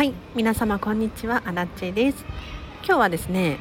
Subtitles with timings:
[0.00, 1.42] はい皆様こんにちは。
[1.44, 2.24] アラチェです。
[2.82, 3.58] 今日はですね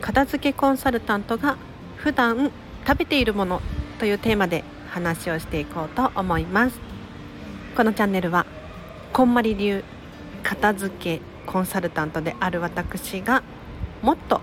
[0.00, 1.58] 片付けコンサルタントが
[1.96, 2.50] 普段
[2.86, 3.60] 食べているもの
[3.98, 6.80] というテーマで話をしていこうと思います。
[7.76, 8.46] このチャンネルは
[9.12, 9.84] こんまり流
[10.42, 13.42] 片付けコンサルタントである私が
[14.00, 14.40] もっと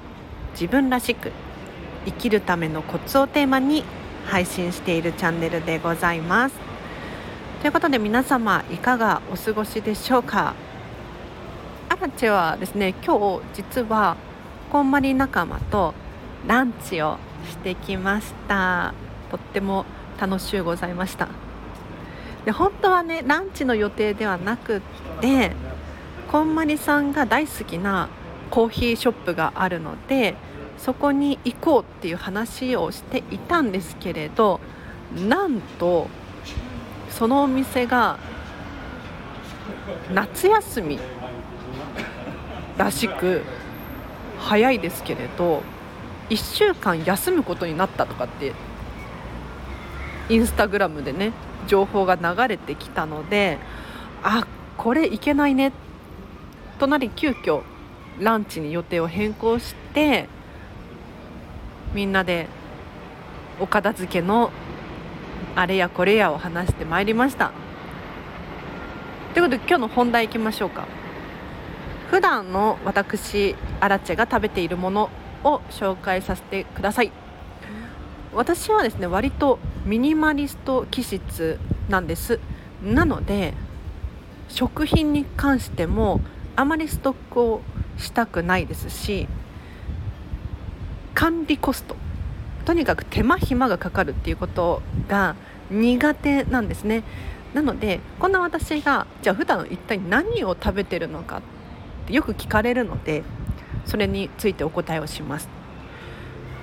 [0.52, 1.32] 自分らしく
[2.06, 3.84] 生きるためのコツをテーマに
[4.28, 6.69] 配信しているチャンネルでございます。
[7.62, 10.56] ということで皆様いかがお過ごしでしょうか？
[11.90, 14.16] アラチェはですね今日実は
[14.72, 15.94] こんまり仲間と
[16.48, 17.18] ランチを
[17.50, 18.94] してきました。
[19.30, 19.86] とっても
[20.18, 21.28] 楽しゅうございました。
[22.46, 24.82] で本当はねランチの予定ではなくっ
[25.20, 25.52] て
[26.32, 28.08] こんまりさんが大好きな
[28.52, 30.36] コーヒーショップがあるので
[30.78, 34.62] そこに行こうっていう話をしていたんですけれど
[35.14, 36.08] なんと
[37.12, 38.18] そのお店が
[40.14, 41.00] 夏休み
[42.78, 43.42] らしく
[44.40, 45.62] 早いですけれど
[46.30, 48.54] 1週間休むことになったとかって
[50.30, 51.34] インスタグラムでね
[51.68, 53.58] 情報が流れてきたので
[54.24, 54.46] あ
[54.78, 55.74] これいけないね
[56.80, 57.64] となり急遽
[58.20, 60.28] ランチに予定を変更して
[61.94, 62.48] みんなで
[63.60, 64.52] お片付けの
[65.60, 67.52] あれやこれやを話してまいりました。
[69.34, 70.88] ということで今日の本題いきましょうか。
[72.10, 75.10] 普段の私アラチェが食べているもの
[75.44, 77.12] を紹介させてください。
[78.34, 82.40] 私はですね割とミニマリスト気質なんです。
[82.82, 83.54] なので
[84.48, 86.22] 食品に関しても
[86.56, 87.62] あまりストックを
[87.98, 89.28] したくないですし
[91.14, 91.98] 管理コスト
[92.70, 95.36] とにかく手間暇がかかるっていうことが
[95.72, 97.04] 苦手なんですね。
[97.56, 101.42] なのでこんな私がじゃあ普段一体何を食べてるのかっ
[102.06, 103.24] てよく聞かれるので
[103.86, 105.50] それについてお答えをします。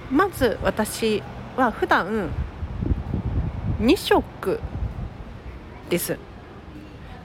[0.09, 1.25] まず私
[1.57, 2.31] は普段
[3.81, 4.61] 2食
[5.91, 6.21] です。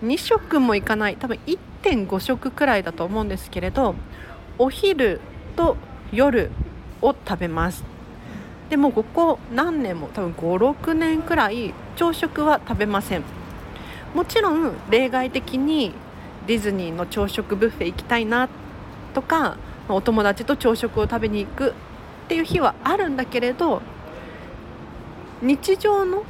[0.02, 3.94] 2食もいかない多分1.5食くらいだと思うんですけれど
[4.58, 5.22] お昼
[5.56, 5.78] と
[6.12, 6.50] 夜
[7.04, 7.91] を食べます。
[8.72, 13.24] でもここ何年も多分56年くらい朝食は食べません。
[14.16, 15.92] もちろん例外的に
[16.48, 18.48] ディズニーの朝食ブッフェ行きたいな
[19.14, 19.58] とか
[19.90, 21.74] お友達と朝食を食べに行くっ
[22.30, 23.82] ていう日はあるんだけれど
[25.42, 26.24] 日常の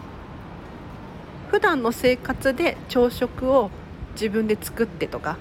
[1.51, 3.69] 普段の生活で朝食を
[4.13, 5.37] 自分で作ってとか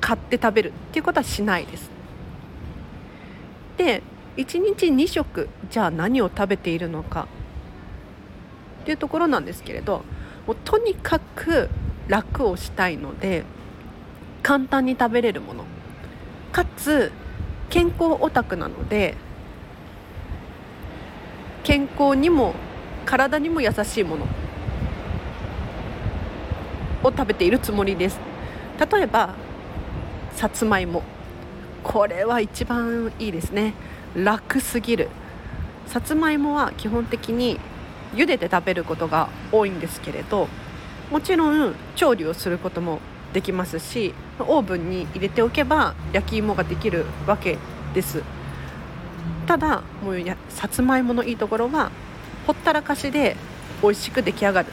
[0.00, 1.90] 買って食べるっていうことはしないです。
[3.76, 4.02] で
[4.36, 7.26] 1日2食じゃあ何を食べているのか。
[8.82, 10.02] っていうところなんですけれど
[10.46, 11.70] もうとにかく
[12.08, 13.44] 楽をしたいので
[14.42, 15.64] 簡単に食べれるもの。
[16.50, 17.12] かつ
[17.70, 19.14] 健康オタクなので
[21.62, 22.54] 健康にも
[23.06, 24.26] 体にも優しいもの。
[27.04, 28.18] を食べているつもりです。
[28.92, 29.34] 例えば
[30.32, 31.02] さつまいも。
[31.82, 33.74] これは一番いいですね。
[34.16, 35.08] 楽すぎる。
[35.86, 37.60] さつまいもは基本的に
[38.14, 40.48] 茹でて食べることが多いんですけれど
[41.10, 43.00] もちろん調理をすることも
[43.32, 47.58] できますしオーブンに入れておけば焼き芋ができるわけ
[47.94, 48.22] です。
[49.46, 51.90] ただもうやさつまいものいいところは
[52.46, 53.36] ほったらかしで
[53.82, 54.66] 美味しく出来上がる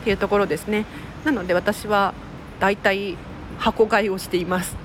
[0.00, 0.84] っていうところですね。
[1.24, 2.12] なので私は
[2.60, 3.16] だいたい
[3.58, 4.76] 箱買いをしています。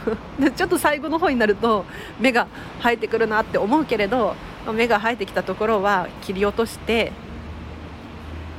[0.56, 1.84] ちょっと最後の方になると
[2.20, 2.46] 芽が
[2.82, 4.34] 生えてくるなって思うけれど
[4.72, 7.12] 芽が生えてきたところは切り落として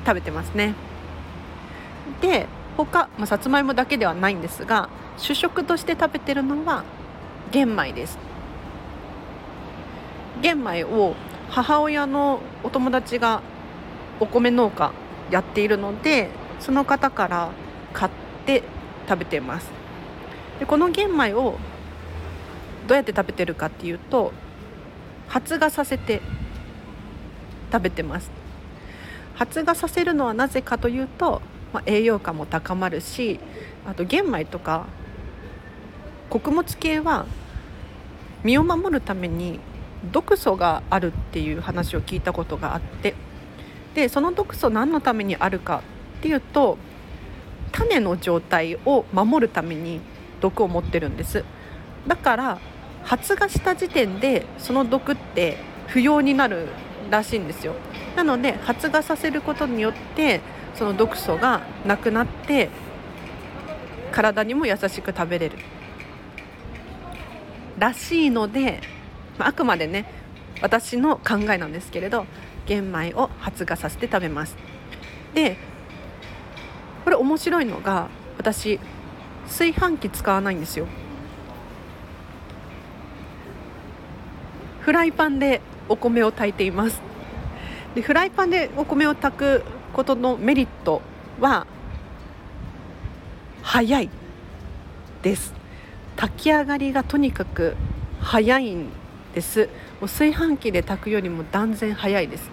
[0.06, 0.75] 食べてますね。
[2.22, 2.47] で
[2.78, 6.84] 他、まあ、さつまいもだけではないんですが主食として食べてるのは
[7.52, 8.17] 玄米です。
[10.41, 11.16] 玄米を
[11.50, 13.41] 母親のお友達が
[14.20, 14.91] お米農家
[15.31, 16.29] やっているので
[16.59, 17.49] その方から
[17.93, 18.11] 買っ
[18.46, 18.64] て
[19.08, 19.84] 食べてます。
[20.59, 21.57] でこの玄米を
[22.87, 24.31] どうやって食べてるかっていうと
[25.28, 26.22] 発芽させて
[27.72, 28.31] 食べてます。
[29.35, 31.41] 発芽させるのはなぜかというと、
[31.73, 33.40] まあ、栄養価も高まるし
[33.85, 34.87] あと玄米とか
[36.29, 37.25] 穀物系は
[38.43, 39.59] 身を守るために
[40.11, 43.16] 毒素があるっていう話を聞いたことがあって
[43.93, 45.81] でその毒素何のためにあるか
[46.19, 46.78] っていうと
[47.72, 49.99] 種の状態を守るために
[50.46, 51.44] 毒を持ってるんです。
[52.06, 52.59] だから
[53.03, 55.58] 発芽した時点でその毒って
[55.88, 56.68] 不要になる
[57.09, 57.74] らしいんですよ。
[58.16, 60.42] なので発芽させることによって
[60.76, 62.70] その毒素がなくなって
[64.12, 65.58] 体にも優しく食べれる。
[67.80, 68.82] らしいので、
[69.40, 70.06] まあ、あくまでね
[70.62, 72.26] 私の考えなんですけれど
[72.68, 74.56] 玄米を発芽させて食べます。
[75.34, 75.58] で
[77.03, 78.80] これ面白いのが私
[79.47, 80.88] 炊飯器使わないんですよ。
[84.82, 87.02] フライパンでお米を炊いています。
[87.96, 89.64] でフライパンでお米を炊く
[89.94, 91.02] ことのメリット
[91.40, 91.66] は
[93.62, 94.09] 早い
[95.22, 95.53] です。
[96.16, 97.76] 炊き上がりがとにかく
[98.22, 98.90] 早いん
[99.34, 99.70] です。
[100.00, 102.50] もう炊飯器で炊くよりも断然早いです。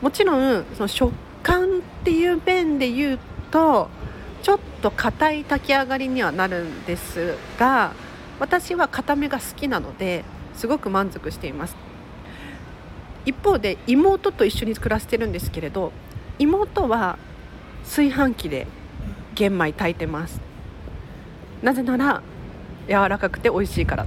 [0.00, 1.12] もちろんその食
[1.42, 3.18] 感っていう面で言う
[3.50, 3.88] と
[4.42, 7.92] ちょっと硬い炊き上がりにはなるんですが
[8.40, 10.24] 私は硬めが好きなので
[10.54, 11.76] すごく満足しています。
[13.24, 15.92] 一方で妹と一緒に暮らしてるんですけれど
[16.40, 17.18] 妹は
[17.84, 18.66] 炊飯器で
[19.36, 20.40] 玄米炊いてます。
[21.62, 22.22] なぜなら
[22.88, 24.06] 柔らかくて美味しいから。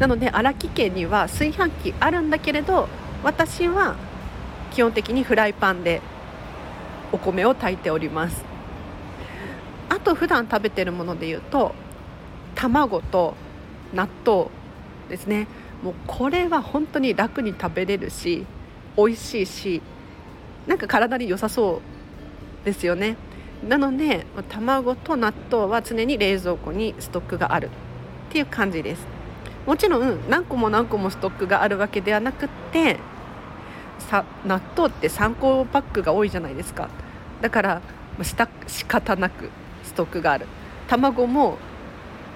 [0.00, 2.88] なので荒木家には炊飯器あるんだけれど
[3.22, 3.94] 私は
[4.72, 6.02] 基本的にフライパンで
[7.14, 8.44] お米を炊いております。
[9.88, 11.72] あと普段食べてるものでいうと
[12.56, 13.34] 卵と
[13.92, 14.48] 納豆
[15.08, 15.46] ですね。
[15.84, 18.44] もうこれは本当に楽に食べれるし
[18.96, 19.80] 美味しいし
[20.66, 21.80] なんか体に良さそ
[22.62, 23.16] うですよね。
[23.68, 27.66] なので卵と納豆は常に冷蔵庫にストックがある
[28.28, 29.06] っていう感じです。
[29.66, 32.98] もちろん何個も何個もストックがあるわけではなくって
[34.00, 36.88] さ納豆って3個パックが多いじゃないですか。
[37.44, 37.82] だから
[38.22, 39.50] した仕方なく
[39.82, 40.46] ストックがある。
[40.88, 41.58] 卵も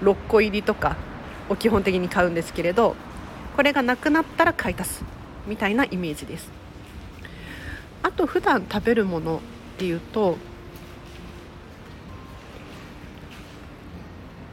[0.03, 0.97] 6個入りとか
[1.49, 2.95] を基本的に買うんですけれど
[3.55, 5.03] これがなくなったら買い足す。
[5.47, 6.51] みたいなイメージです。
[8.03, 9.39] あと普段食べるものっ
[9.79, 10.37] ていうと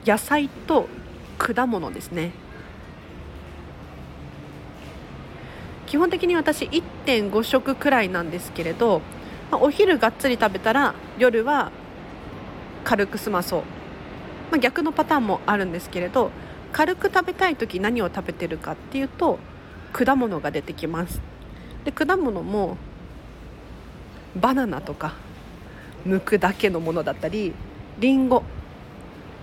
[0.07, 0.89] 野菜と
[1.37, 2.33] 果物ですね。
[5.85, 9.03] 基本的に私1.5食くらいなんですけれど、
[9.51, 11.71] まあ、お昼がっつり食べたら夜は
[12.85, 13.61] 軽く済まそう、
[14.51, 16.31] まあ、逆のパターンもあるんですけれど
[16.73, 19.39] 軽く食べたい時何を食べてるかっていうと
[19.93, 21.21] 果物が出てきます。
[21.85, 22.77] で果物も
[24.35, 25.15] バナナとか
[26.07, 27.55] 剥くだけのものだったり
[27.99, 28.43] りんご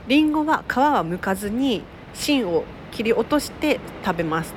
[0.08, 1.84] りんごは皮は剥かずに
[2.14, 4.54] 芯を切り落として食べます。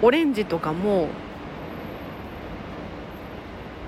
[0.00, 1.08] オレンジとかも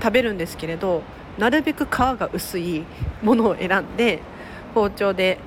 [0.03, 1.03] 食べるんですけれど
[1.39, 2.85] なるべく皮が薄い
[3.23, 4.21] ものを選んで
[4.75, 5.39] 包丁で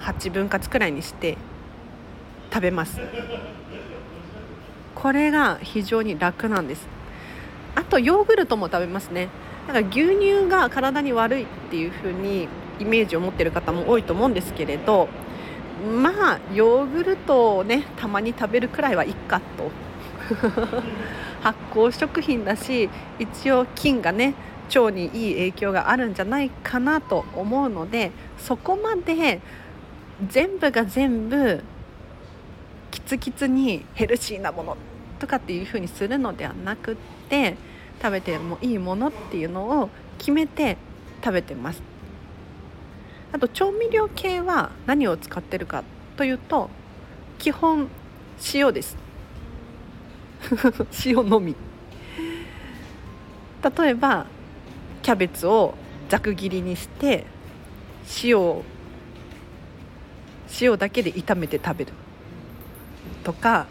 [0.00, 1.36] 8分割くらいにして
[2.52, 3.00] 食べます。
[4.94, 6.86] これが非常に楽なんです。
[7.74, 9.28] あとヨーグルトも食べますね。
[9.66, 12.48] だから牛乳が体に悪いっていう風に
[12.80, 15.08] イメージを持ってる方も多いと思うんですけれど
[16.02, 19.70] まあヨーグルトをねたまに食べるくらいはいっかと。
[21.42, 22.88] 発酵食品だし
[23.18, 24.34] 一応菌がね
[24.74, 29.40] 腸にいい影響があるんじゃないかなと思うのでそこまで
[30.28, 31.62] 全部が全部
[32.90, 34.76] キツキツにヘルシーなもの
[35.18, 36.96] とかっていう風にするのではなくっ
[37.28, 37.56] て
[38.02, 40.76] 食べてもいいものっていうのを決めて
[41.24, 41.82] 食べてます。
[43.32, 45.84] あと調味料系は何を使ってるか
[46.16, 46.70] というと
[47.38, 47.88] 基本
[48.54, 49.07] 塩です。
[51.04, 51.54] 塩のみ。
[53.78, 54.26] 例えば
[55.02, 55.74] キャベツを
[56.08, 57.26] ざく切りにして
[58.22, 58.62] 塩
[60.60, 61.92] 塩だけで炒めて食べる。
[63.24, 63.66] とか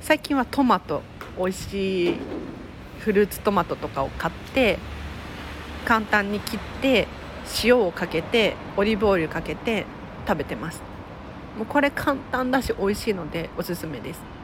[0.00, 1.02] 最近はトマト
[1.38, 2.16] 美味しい
[3.00, 4.78] フルーツトマトとかを買って
[5.84, 7.06] 簡単に切って
[7.62, 9.86] 塩をかけてオリーブオイルかけて
[10.26, 10.82] 食べてます。
[11.56, 14.37] もうこれ簡単だし美味しいのでおすすめです。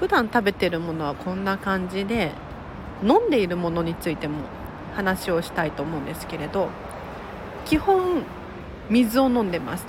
[0.00, 2.32] 普段食べてるものはこんな感じで
[3.02, 4.38] 飲んでいるものについても
[4.96, 6.70] 話をしたいと思うんですけれど
[7.66, 8.24] 基本
[8.88, 9.86] 水を飲んでます。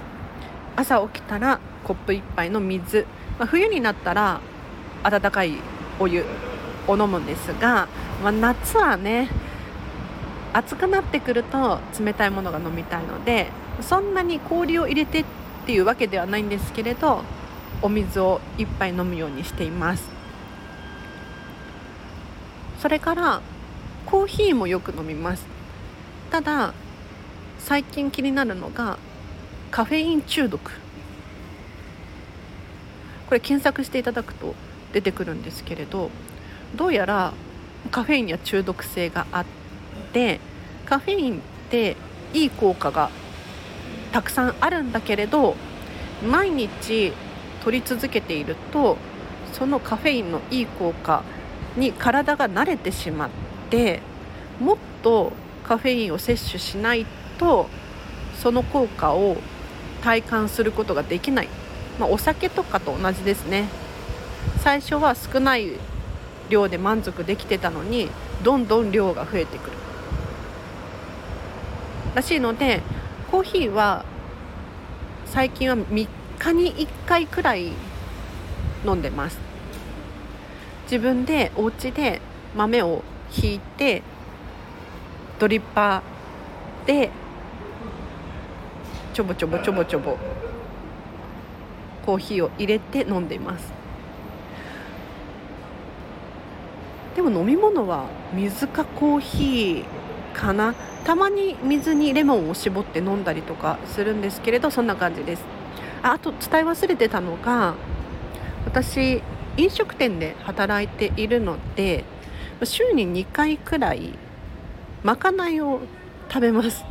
[0.76, 3.08] 朝起きたらコップ1杯の水、
[3.40, 4.42] まあ、冬になったら
[5.04, 5.58] 温かい
[6.00, 6.24] お湯
[6.88, 7.88] を飲むんですが、
[8.22, 9.30] まあ、夏はね
[10.54, 13.50] 暑くなってくると冷たいものが飲みたいので
[13.80, 15.26] そんなに氷を入れてっ
[15.66, 17.24] ていうわけではないんですけれど
[17.82, 20.10] お水を1杯飲むようにしています。
[22.80, 23.42] それから
[24.06, 25.46] コーヒーもよく飲みます。
[26.32, 26.74] ただ
[27.60, 28.98] 最近気になるのが
[29.70, 30.72] カフェイン中毒。
[33.28, 34.56] これ検索していただくと
[34.92, 36.10] 出てくるんですけれど
[36.76, 37.32] どうやら
[37.90, 39.46] カフェインには中毒性があっ
[40.12, 40.42] て
[40.86, 41.96] カフェインって
[42.34, 43.10] いい効果が
[44.12, 45.56] たくさんあるんだけれど
[46.30, 47.14] 毎日
[47.64, 48.98] 取り続けていると
[49.54, 51.24] そのカフェインのいい効果
[51.78, 53.30] に体が慣れてしまっ
[53.70, 54.02] て
[54.60, 55.32] もっと
[55.64, 57.06] カフェインを摂取しない
[57.38, 57.68] と
[58.42, 59.38] その効果を
[60.04, 61.48] 体感することができない、
[62.00, 63.70] まあ、お酒とかと同じですね。
[64.64, 65.74] 最初は少ない
[66.50, 68.10] 量で満足できてたのに
[68.44, 69.78] どんどん量が増えてくる。
[72.16, 72.82] らしいので
[73.32, 74.04] コーヒーは
[75.26, 76.08] 最近は3
[76.42, 77.72] 日に1回くらい
[78.86, 79.38] 飲んでます
[80.84, 82.22] 自分でお家で
[82.56, 84.04] 豆をひいて
[85.40, 87.10] ドリッパーで
[89.14, 90.18] ちょぼちょぼちょぼちょぼ
[92.06, 93.72] コーヒーを入れて飲んでいます。
[97.16, 100.74] でも飲み物は水かコーヒーかな。
[101.06, 105.61] たまに水にレモンを絞って飲んだりとかするんですけれどそんな感じです。
[106.04, 107.76] あと伝え忘れてたのが
[108.66, 109.22] 私
[109.58, 112.04] 飲食店で働いているので
[112.64, 114.14] 週に2回くらい
[115.04, 115.82] まかないを
[116.30, 116.84] 食べます。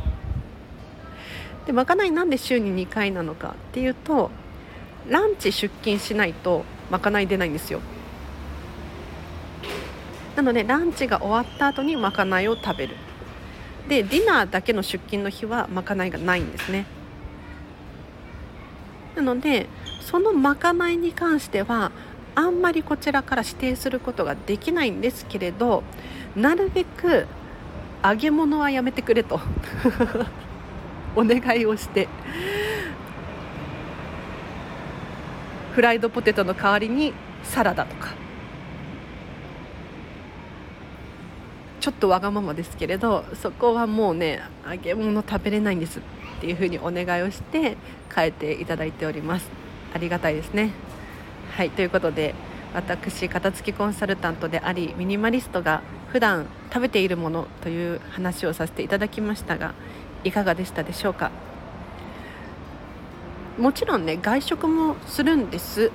[1.65, 4.31] でまかないなんで週に2回なのかっていうと
[5.07, 7.81] ランチ出勤しないとまかない出ないんですよ。
[10.35, 12.95] なのでランチが終わった後にまかないを食べる。
[13.87, 16.85] でディナーだけの出勤の日はまかないがないんですね。
[19.15, 19.67] なので
[20.01, 21.91] そのまかないに関しては
[22.35, 25.83] あんまりこちらから指定することができないんですけれど
[26.35, 27.27] なるべく
[28.03, 29.39] 揚げ物はやめてくれと
[31.15, 32.07] お願いをして
[35.73, 37.13] フライドポテトの代わりに
[37.43, 38.20] サラダとか
[41.81, 46.01] ちょっとわがままですけれどそこはもうね揚げ物食べれないんですっ
[46.39, 47.75] ていうふうにお願いをして
[48.15, 49.49] 変えていただいております。
[49.93, 50.71] ありがたいですね。
[51.57, 52.33] はいということで
[52.73, 59.73] 私片付きコンサルタントでありミニマリストが普段食べているものという話をさせていただきましたが
[60.23, 61.31] いかがでしたでしょうか？
[63.57, 65.91] もちろんね外食もするんです。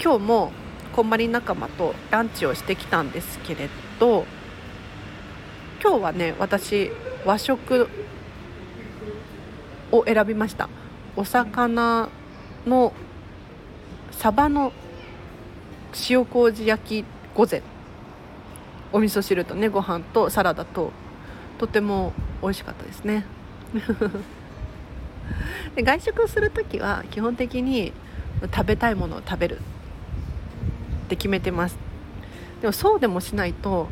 [0.00, 0.52] 今日も
[0.98, 3.68] こんまり仲間とランチをしてきたんですけれ
[4.00, 4.26] ど
[5.80, 6.90] 今日はね私
[7.24, 7.88] 和食
[9.92, 10.68] を選びました。
[11.14, 12.08] お魚
[12.66, 12.92] の
[14.10, 14.72] サバの
[16.10, 17.62] 塩麹焼き御膳。
[18.90, 20.90] お味噌汁とねご飯とサラダと
[21.58, 22.12] とても
[22.42, 23.24] 美味しかったですね。
[25.76, 27.92] で外食をする時は基本的に
[28.52, 29.58] 食べたいものを食べる。
[31.08, 31.76] って決めてます。
[32.60, 33.88] でもそうでもしないと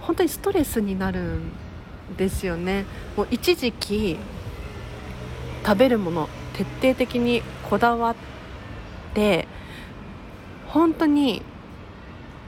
[0.00, 1.52] 本当にストレスになるん
[2.16, 2.84] ですよね。
[3.16, 4.18] もう一時期
[5.64, 8.14] 食べるもの徹底的にこだわっ
[9.14, 9.46] て
[10.66, 11.42] 本当に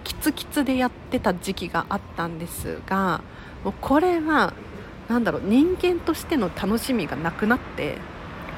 [0.02, 3.22] キツキツでやってた時期があったんですが
[3.62, 4.54] もうこれは
[5.08, 7.98] 何だろう人間としての楽しみがなくなって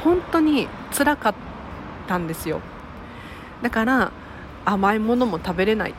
[0.02, 1.34] 本当につらかっ
[2.08, 2.60] たんですよ。
[3.62, 4.12] だから
[4.64, 5.94] 甘いものも食べれない。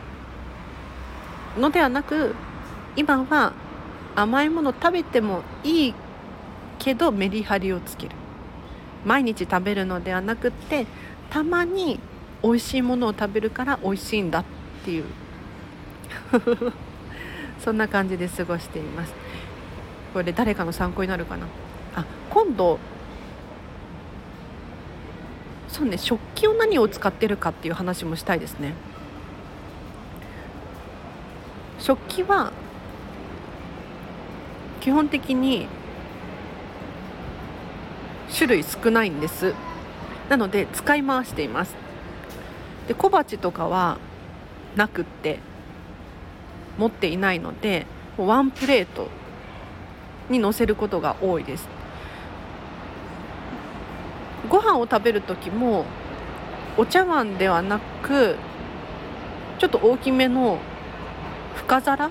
[1.58, 2.36] のではなく
[2.96, 3.54] 今は
[4.16, 5.96] 甘いもの食べてもいい
[6.80, 8.16] けどメリハリをつける。
[9.06, 10.86] 毎日食べるのではなくって
[11.30, 12.00] たまに
[12.42, 14.46] 美味しいものを食べるから美味しいんだっ
[14.86, 15.06] ていう。
[17.60, 19.14] そんな感じで過ごしています。
[20.14, 21.46] これ誰かの参考になるかな？
[21.96, 22.80] あ今度
[25.74, 28.74] そうね食器を何を使ってるかっていう話もしたいですね。
[31.80, 32.54] 食器は
[34.82, 35.68] 基本的に
[38.32, 39.56] 種類少ないんです。
[40.30, 41.76] なので使い回しています。
[42.88, 43.98] で小鉢とかは
[44.76, 45.40] なくって
[46.78, 49.08] 持っていないのでワンプレート
[50.30, 51.68] に乗せることが多いです。
[54.50, 55.86] ご飯を食べる時も
[56.78, 58.36] お茶碗ではなく
[59.60, 60.60] ちょっと大きめの
[61.56, 62.10] 深皿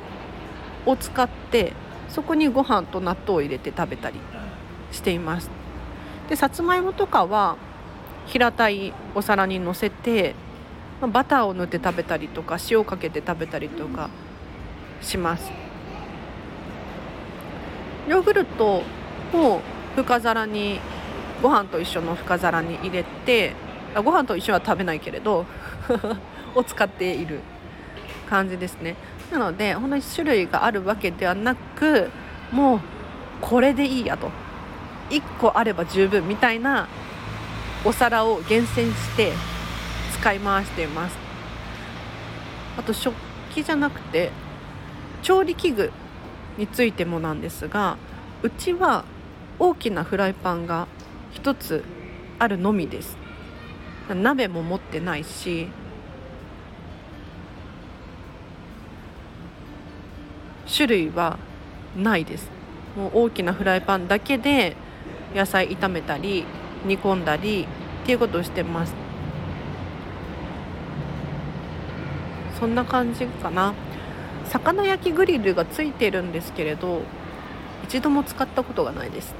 [0.86, 1.72] を使って
[2.08, 4.18] そこにご飯と納豆を入れて食べたり
[4.90, 5.50] しています。
[6.28, 7.56] でさつまいもとかは
[8.26, 10.34] 平たいお皿にのせて
[11.00, 14.08] バターを塗って食べたりとか塩かけて食べたりとか
[15.00, 15.50] します。
[18.08, 18.82] ヨーグルト
[19.34, 19.60] を
[19.96, 20.80] 深皿に
[21.42, 23.52] ご飯と一緒の深皿に入れて
[23.96, 25.44] ご飯と一緒は食べないけれど
[26.54, 27.40] を使っている
[28.30, 28.96] 感じですね。
[29.30, 32.11] なので本当に種類があるわけではなく
[32.50, 32.80] もう
[33.40, 34.30] これでいいやと。
[35.11, 36.88] 1個あれば十分みたいな
[37.84, 39.32] お皿を厳選して
[40.14, 41.18] 使い回しています。
[42.78, 43.14] あと食
[43.54, 44.30] 器じゃなくて
[45.22, 45.92] 調理器具
[46.56, 47.99] についてもなんですが
[48.42, 49.04] うちは
[49.58, 50.87] 大きなフライパンが
[51.34, 51.84] 1つ
[52.38, 53.16] あるのみです。
[54.08, 55.68] 鍋も持ってないし。
[60.74, 61.38] 種類は
[61.96, 62.50] ないです。
[62.96, 64.76] もう大きなフライパンだけで
[65.34, 66.44] 野菜炒めたり
[66.86, 67.66] 煮込んだり
[68.02, 68.94] っていうことをしてます。
[72.58, 73.74] そんな感じかな。
[74.44, 77.02] 魚焼きグリルがついてるんですけれど
[77.84, 79.34] 一度も使ったことがないです。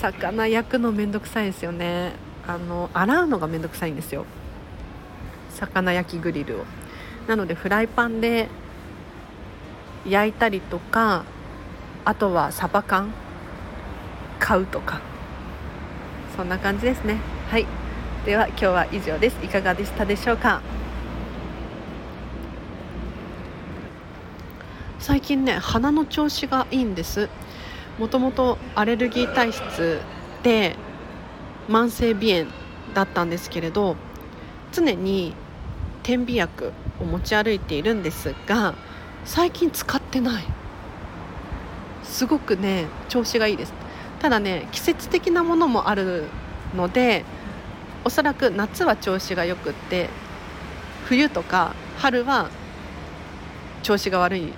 [0.00, 2.12] 魚焼くのめんどくさいですよね。
[2.46, 4.24] あの洗うのがめんどくさいんですよ。
[5.50, 6.64] 魚焼きグリルを。
[7.28, 8.48] なのでフライパンで
[10.08, 11.24] 焼いたりとか
[12.04, 13.12] あとはサバ缶。
[14.38, 15.00] 買うとか。
[16.34, 17.18] そんな感じですね。
[17.50, 17.66] はい。
[18.24, 19.36] では今日は以上です。
[19.44, 20.62] いかがでしたでしょうか？
[24.98, 27.28] 最近ね鼻の調子がいいんです。
[28.00, 30.00] もともとアレルギー体質
[30.42, 30.74] で
[31.68, 32.50] 慢性鼻炎
[32.94, 33.94] だったんですけれど
[34.72, 35.34] 常に
[36.02, 38.74] 点鼻薬を持ち歩いているんですが
[39.26, 40.44] 最近使ってない。
[42.02, 43.74] すごくね調子がいいです。
[44.18, 46.24] ただね季節的なものもある
[46.74, 47.26] ので
[48.06, 50.08] おそらく夏は調子がよくって
[51.04, 52.48] 冬とか春は
[53.82, 54.54] 調子が悪い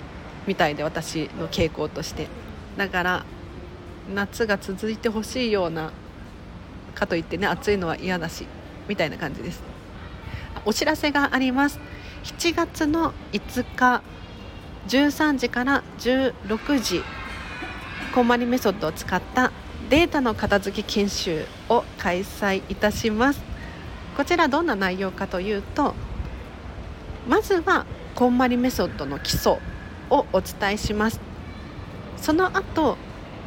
[0.46, 2.28] みたいで私の傾向として。
[2.76, 3.24] だから
[4.14, 5.92] 夏が続いてほしいような
[6.94, 8.46] かといってね暑いのは嫌だし
[8.88, 9.62] みたいな感じです。
[10.64, 11.80] お知らせがあります。
[12.24, 14.02] 7月の5日
[14.88, 17.02] 13時から16時
[18.14, 19.52] こんまりメソッドを使った
[19.88, 23.42] データの片付け研修を開催いたします。
[24.16, 25.94] こちらどんな内容かというと
[27.26, 29.58] まずはこんまりメソッドの基礎
[30.10, 31.31] をお伝えします。
[32.22, 32.96] その後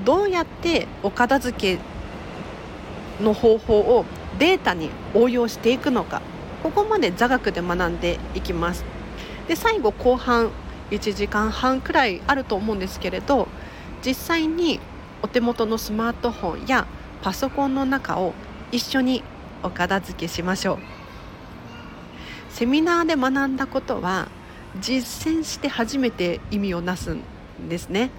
[0.03, 4.05] どうやってお片付けの方法を
[4.37, 6.21] データに応用していくのか
[6.61, 8.83] ここまで座学で学んでいきます。
[9.47, 10.51] で最後後半
[10.91, 13.47] 1時間半くらいあると思うんですけれど
[14.05, 14.81] 実際に
[15.21, 16.85] お手元のスマートフォンや
[17.21, 18.33] パソコンの中を
[18.71, 19.23] 一緒に
[19.63, 20.77] お片付けしましょう。
[22.49, 24.27] セミナーで学んだことは
[24.81, 27.21] 実践して初めて意味をなすん
[27.69, 28.09] ですね。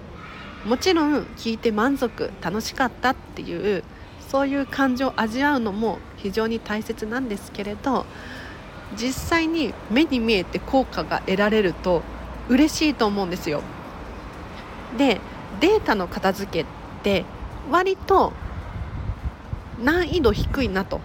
[0.65, 3.83] もちろん聞いて満足楽しかったっていう
[4.27, 8.05] そういう感情を味わうのも非常に大切なんですけれど
[8.95, 12.01] 実際に目に見えて効果が得られると
[12.49, 13.61] 嬉しいと思うんですよ。
[14.97, 15.19] で
[15.59, 16.65] データの片付けっ
[17.03, 17.25] て
[17.69, 18.31] 割と
[19.81, 21.01] 難易度低いなと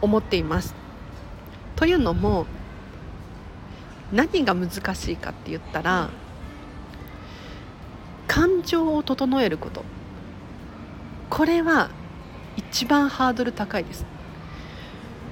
[0.00, 0.74] 思っています。
[1.76, 2.46] というのも
[4.12, 6.10] 何が難しいかって言ったら
[8.64, 9.84] 情を整えること。
[11.30, 11.90] これは
[12.56, 14.04] 一番ハードル高いです。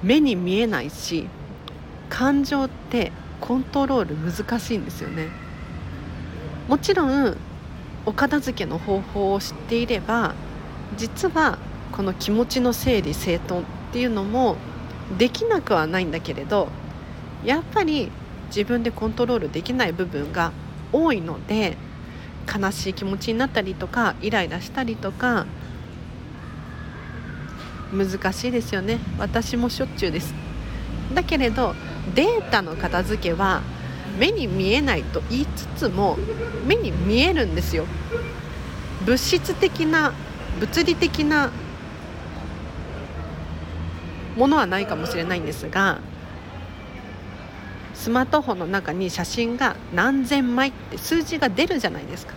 [0.01, 1.27] 目に見えないし
[2.09, 5.29] 感情ってコントロール難しいんですよね。
[6.67, 7.37] もちろん
[8.05, 10.33] お片付けの方法を知っていれば
[10.97, 11.57] 実は
[11.91, 14.57] この気持ちの整理整頓っていうのも
[15.17, 16.69] できなくはないんだけれど
[17.43, 18.11] やっぱり
[18.47, 20.51] 自分でコントロールできない部分が
[20.91, 21.77] 多いので
[22.47, 25.45] 悲しい気持ちになったりとかイライラしたりとか
[27.91, 28.99] 難しいですよね。
[29.19, 30.33] 私もしょっちゅうです。
[31.13, 31.75] だけれど
[32.15, 33.61] データの片付けは
[34.17, 36.17] 目に見えないと言いつつも
[36.65, 37.85] 目に見えるんですよ。
[39.05, 40.13] 物質的な
[40.59, 41.51] 物理的な
[44.35, 45.99] ものはないかもしれないんですが
[48.03, 52.33] スマートフォンの中に写真が何千枚って数字が出るじゃないですか。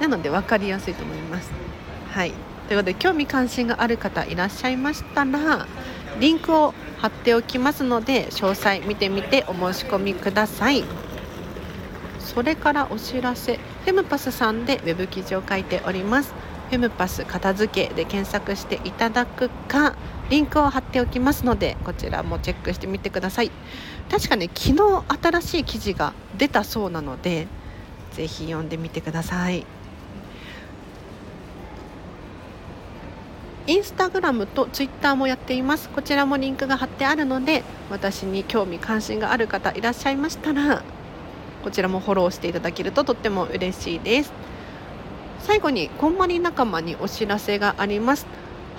[0.00, 1.50] なので分かりやすいと思います。
[2.12, 2.30] はい。
[2.68, 5.66] ということで興味関心がある方いらっしゃいましたら
[6.20, 10.84] リンクを貼っておきますので詳細見てみてお申し込みください。
[12.20, 13.56] それからお知らせ。
[13.56, 16.32] フェムパスさんでウェブ記事を書いております。
[16.68, 19.96] フェムパス片付けで検索していただくか
[20.30, 23.50] リンクを貼っておきますのでこちらもチェックしてみてください。
[24.10, 27.46] 確かね昨日新しい記事が出たそうなので
[28.12, 29.64] ぜひ読んでみてください。
[33.66, 35.90] インスタグラムとツイッターもやっています。
[35.90, 40.82] こちらもリンクが貼ってあるので私に興味関心がある方いらっしゃいましたら
[41.62, 44.32] こちらもフォローしていただけるととっても嬉しいです。
[45.48, 48.26] 最後にこんまり仲間にお知らせがあります。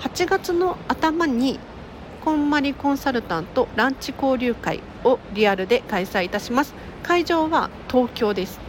[0.02, 1.58] 8月の頭に
[2.24, 6.72] こんまりコンサルタントランチ交流会をリアルで開催いたします。
[7.02, 8.60] 会場は東京です。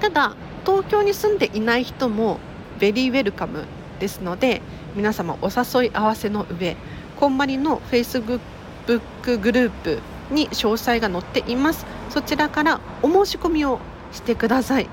[0.00, 0.34] ただ
[0.66, 2.40] 東京に住んでいない人も
[2.80, 3.66] ベリーウェルカム
[4.00, 4.62] ですので
[4.96, 6.76] 皆様お誘い合わせの上
[7.20, 8.40] こんまりのフェイスブ
[8.88, 10.00] ックグループ
[10.32, 11.86] に詳細が載っています。
[12.08, 13.78] そちらからお申し込みを
[14.10, 14.88] してください。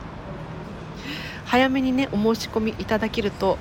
[1.47, 3.57] 早めにねお申し込みいただけると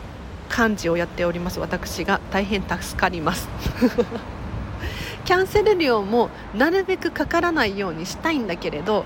[0.51, 1.61] 幹事をやっております。
[1.61, 3.49] 私が大変助かります。
[5.25, 9.05] キャンセル料もなるべくかからないようにしたいんだけれど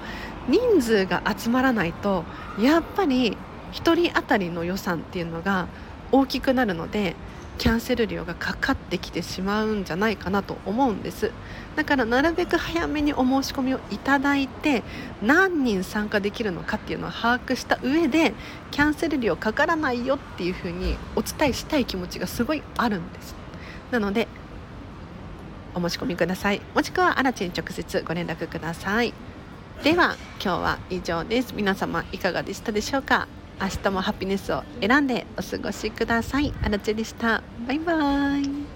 [0.48, 2.24] 人数が集まらないと
[2.58, 3.38] やっぱり
[3.72, 5.66] 1人当たりの予算っていうのが
[6.12, 7.16] 大きくなるので
[7.58, 11.30] キャンセル料がかかってきてしまうんじゃないかなと思うんです。
[11.76, 14.82] だからなるべく早めにお申し込みをいただいて
[15.22, 18.32] 何人参加できるのかっていうのを把握した上で
[18.70, 23.34] キャンセル料かからないよっていうふうにお伝えしたい気持ちがすごいあるんです。
[23.90, 24.26] なので
[25.74, 26.62] お申し込みください。
[26.74, 29.12] もしくはあらちに直接ご連絡ください。
[29.84, 31.54] では今日は以上です。
[31.54, 33.28] 皆様いかがでしたでしょうか？
[33.60, 36.52] 明日もハピネスを選んでお過ごしください。
[36.62, 37.42] あらちでした。
[37.66, 38.69] バイバーイ。